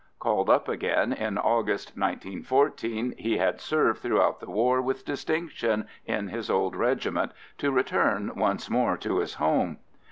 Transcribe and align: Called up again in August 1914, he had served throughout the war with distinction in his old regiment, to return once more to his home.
Called 0.17 0.49
up 0.49 0.67
again 0.67 1.13
in 1.13 1.37
August 1.37 1.89
1914, 1.89 3.13
he 3.19 3.37
had 3.37 3.61
served 3.61 3.99
throughout 4.01 4.39
the 4.39 4.49
war 4.49 4.81
with 4.81 5.05
distinction 5.05 5.85
in 6.07 6.29
his 6.29 6.49
old 6.49 6.75
regiment, 6.75 7.33
to 7.59 7.71
return 7.71 8.31
once 8.35 8.67
more 8.67 8.97
to 8.97 9.19
his 9.19 9.35
home. 9.35 9.77